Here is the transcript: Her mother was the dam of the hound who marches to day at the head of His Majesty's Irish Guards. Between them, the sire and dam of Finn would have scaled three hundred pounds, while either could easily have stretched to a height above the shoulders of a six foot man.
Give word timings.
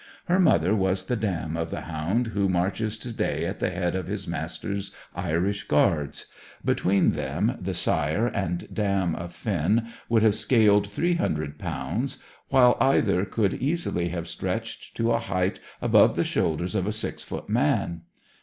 Her 0.25 0.39
mother 0.39 0.73
was 0.73 1.05
the 1.05 1.15
dam 1.15 1.55
of 1.55 1.69
the 1.69 1.81
hound 1.81 2.29
who 2.29 2.49
marches 2.49 2.97
to 2.97 3.11
day 3.13 3.45
at 3.45 3.59
the 3.59 3.69
head 3.69 3.93
of 3.95 4.07
His 4.07 4.27
Majesty's 4.27 4.89
Irish 5.15 5.67
Guards. 5.67 6.25
Between 6.65 7.11
them, 7.11 7.55
the 7.61 7.75
sire 7.75 8.25
and 8.25 8.67
dam 8.73 9.13
of 9.13 9.31
Finn 9.31 9.89
would 10.09 10.23
have 10.23 10.33
scaled 10.33 10.89
three 10.91 11.13
hundred 11.17 11.59
pounds, 11.59 12.17
while 12.49 12.77
either 12.79 13.25
could 13.25 13.53
easily 13.53 14.09
have 14.09 14.27
stretched 14.27 14.97
to 14.97 15.11
a 15.11 15.19
height 15.19 15.59
above 15.83 16.15
the 16.15 16.23
shoulders 16.23 16.73
of 16.73 16.87
a 16.87 16.93
six 16.93 17.21
foot 17.21 17.47
man. 17.47 18.01